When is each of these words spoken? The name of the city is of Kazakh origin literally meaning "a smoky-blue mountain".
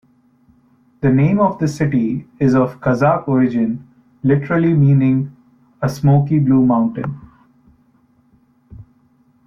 The 1.01 1.11
name 1.11 1.39
of 1.39 1.59
the 1.59 1.67
city 1.67 2.25
is 2.39 2.55
of 2.55 2.79
Kazakh 2.79 3.27
origin 3.27 3.87
literally 4.23 4.73
meaning 4.73 5.35
"a 5.79 5.87
smoky-blue 5.89 6.65
mountain". 6.65 7.19